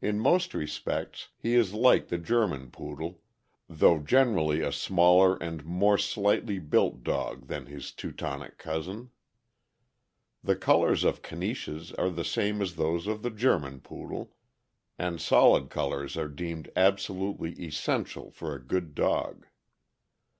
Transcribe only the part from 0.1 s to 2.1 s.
most respects, he is like